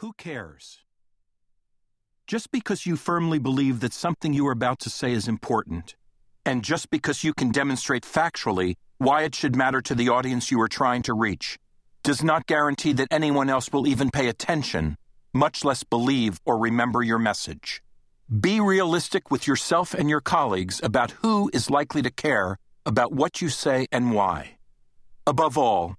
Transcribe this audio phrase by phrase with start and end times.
[0.00, 0.84] Who cares?
[2.28, 5.96] Just because you firmly believe that something you are about to say is important,
[6.46, 10.60] and just because you can demonstrate factually why it should matter to the audience you
[10.60, 11.58] are trying to reach,
[12.04, 14.96] does not guarantee that anyone else will even pay attention,
[15.34, 17.82] much less believe or remember your message.
[18.30, 23.42] Be realistic with yourself and your colleagues about who is likely to care about what
[23.42, 24.58] you say and why.
[25.26, 25.96] Above all,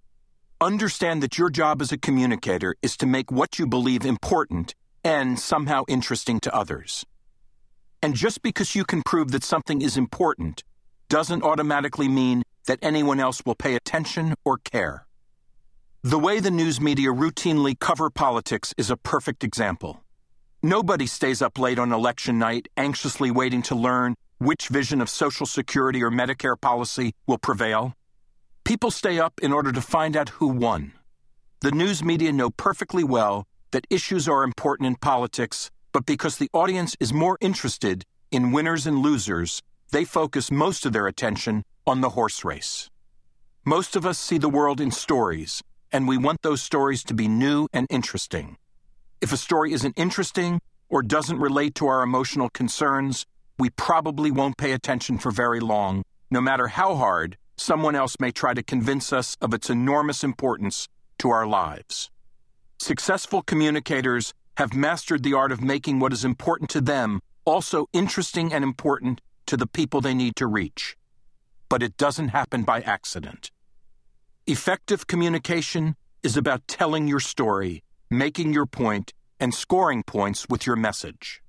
[0.62, 5.40] understand that your job as a communicator is to make what you believe important and
[5.40, 7.06] somehow interesting to others.
[8.02, 10.64] And just because you can prove that something is important
[11.10, 15.06] doesn't automatically mean that anyone else will pay attention or care.
[16.04, 20.02] The way the news media routinely cover politics is a perfect example.
[20.62, 25.46] Nobody stays up late on election night anxiously waiting to learn which vision of Social
[25.46, 27.96] Security or Medicare policy will prevail.
[28.70, 30.92] People stay up in order to find out who won.
[31.62, 36.52] The news media know perfectly well that issues are important in politics, but because the
[36.54, 42.02] audience is more interested in winners and losers, they focus most of their attention on
[42.02, 42.92] the horse race.
[43.66, 47.28] Most of us see the world in stories, and we want those stories to be
[47.28, 48.56] new and interesting.
[49.20, 53.26] If a story isn't interesting or doesn't relate to our emotional concerns,
[53.58, 57.36] we probably won't pay attention for very long, no matter how hard
[57.70, 60.88] someone else may try to convince us of its enormous importance
[61.20, 62.10] to our lives.
[62.80, 68.52] Successful communicators have mastered the art of making what is important to them also interesting
[68.54, 70.98] and important to the people they need to reach.
[71.70, 73.52] But it doesn't happen by accident.
[74.48, 80.76] Effective communication is about telling your story making your point, and scoring points with your
[80.76, 81.44] message.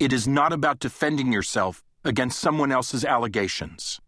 [0.00, 4.00] It is not about defending yourself against someone else's allegations.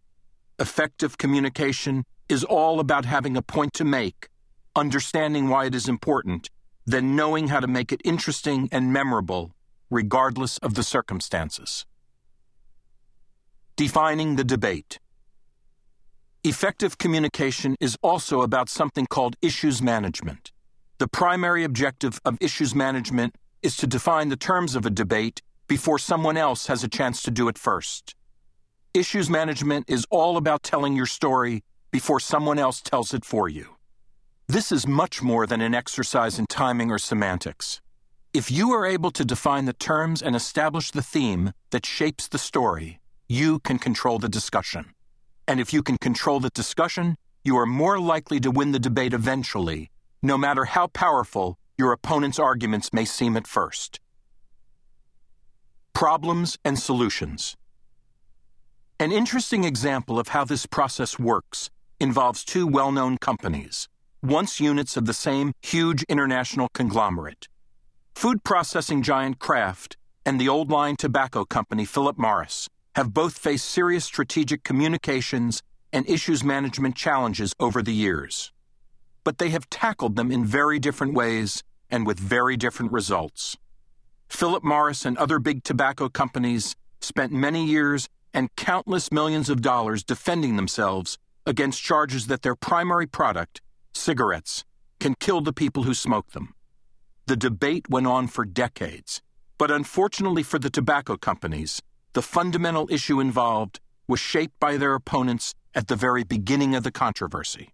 [0.59, 4.29] Effective communication is all about having a point to make,
[4.75, 6.51] understanding why it is important,
[6.85, 9.55] then knowing how to make it interesting and memorable,
[9.89, 11.87] regardless of the circumstances.
[13.75, 14.99] Defining the debate.
[16.43, 20.51] Effective communication is also about something called issues management.
[20.99, 25.97] The primary objective of issues management is to define the terms of a debate before
[25.97, 28.15] someone else has a chance to do it first.
[28.93, 33.75] Issues management is all about telling your story before someone else tells it for you.
[34.47, 37.81] This is much more than an exercise in timing or semantics.
[38.33, 42.37] If you are able to define the terms and establish the theme that shapes the
[42.37, 44.93] story, you can control the discussion.
[45.47, 49.13] And if you can control the discussion, you are more likely to win the debate
[49.13, 49.89] eventually
[50.23, 53.99] no matter how powerful your opponent's arguments may seem at first.
[55.93, 57.57] Problems and solutions.
[58.99, 63.89] An interesting example of how this process works involves two well known companies,
[64.21, 67.47] once units of the same huge international conglomerate.
[68.15, 73.65] Food processing giant Kraft and the old line tobacco company Philip Morris have both faced
[73.65, 75.61] serious strategic communications
[75.91, 78.53] and issues management challenges over the years
[79.23, 83.57] but they have tackled them in very different ways and with very different results.
[84.27, 90.03] Philip Morris and other big tobacco companies spent many years and countless millions of dollars
[90.03, 93.61] defending themselves against charges that their primary product,
[93.93, 94.63] cigarettes,
[94.99, 96.53] can kill the people who smoke them.
[97.27, 99.21] The debate went on for decades,
[99.57, 101.81] but unfortunately for the tobacco companies,
[102.13, 106.91] the fundamental issue involved was shaped by their opponents at the very beginning of the
[106.91, 107.73] controversy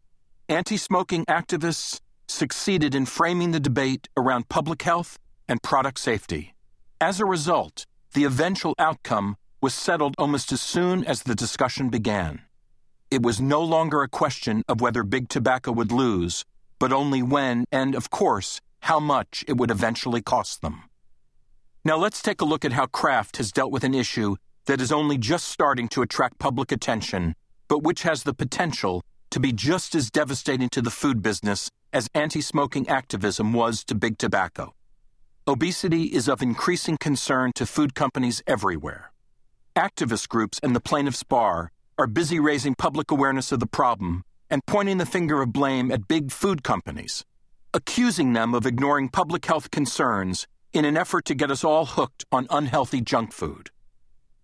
[0.49, 6.55] anti smoking activists succeeded in framing the debate around public health and product safety.
[6.99, 12.41] As a result, the eventual outcome was settled almost as soon as the discussion began.
[13.11, 16.45] It was no longer a question of whether Big Tobacco would lose,
[16.79, 20.83] but only when and, of course, how much it would eventually cost them.
[21.83, 24.91] Now let's take a look at how Kraft has dealt with an issue that is
[24.91, 27.35] only just starting to attract public attention,
[27.67, 32.09] but which has the potential to be just as devastating to the food business as
[32.13, 34.73] anti smoking activism was to big tobacco.
[35.47, 39.08] Obesity is of increasing concern to food companies everywhere.
[39.79, 44.65] Activist groups and the plaintiffs' bar are busy raising public awareness of the problem and
[44.65, 47.23] pointing the finger of blame at big food companies,
[47.73, 52.25] accusing them of ignoring public health concerns in an effort to get us all hooked
[52.29, 53.69] on unhealthy junk food.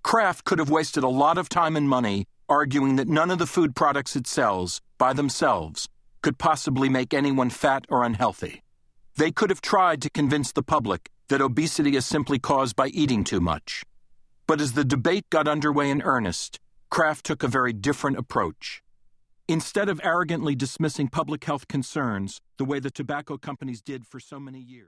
[0.03, 3.45] Kraft could have wasted a lot of time and money arguing that none of the
[3.45, 5.89] food products it sells, by themselves,
[6.21, 8.63] could possibly make anyone fat or unhealthy.
[9.17, 13.25] They could have tried to convince the public that obesity is simply caused by eating
[13.25, 13.83] too much.
[14.47, 16.59] But as the debate got underway in earnest,
[16.91, 18.83] Kraft took a very different approach.
[19.47, 24.39] Instead of arrogantly dismissing public health concerns the way the tobacco companies did for so
[24.39, 24.83] many years,